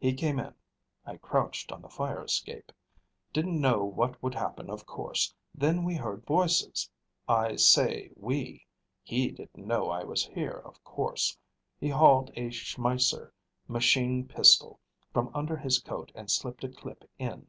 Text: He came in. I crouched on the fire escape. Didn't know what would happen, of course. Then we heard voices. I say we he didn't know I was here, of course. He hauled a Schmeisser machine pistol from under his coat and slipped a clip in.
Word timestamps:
He 0.00 0.12
came 0.12 0.40
in. 0.40 0.54
I 1.06 1.18
crouched 1.18 1.70
on 1.70 1.82
the 1.82 1.88
fire 1.88 2.20
escape. 2.24 2.72
Didn't 3.32 3.60
know 3.60 3.84
what 3.84 4.20
would 4.20 4.34
happen, 4.34 4.68
of 4.70 4.84
course. 4.86 5.32
Then 5.54 5.84
we 5.84 5.94
heard 5.94 6.26
voices. 6.26 6.90
I 7.28 7.54
say 7.54 8.10
we 8.16 8.66
he 9.04 9.30
didn't 9.30 9.64
know 9.68 9.88
I 9.88 10.02
was 10.02 10.24
here, 10.26 10.60
of 10.64 10.82
course. 10.82 11.38
He 11.78 11.90
hauled 11.90 12.30
a 12.34 12.50
Schmeisser 12.50 13.32
machine 13.68 14.26
pistol 14.26 14.80
from 15.12 15.30
under 15.32 15.56
his 15.56 15.78
coat 15.78 16.10
and 16.12 16.28
slipped 16.28 16.64
a 16.64 16.68
clip 16.70 17.08
in. 17.16 17.46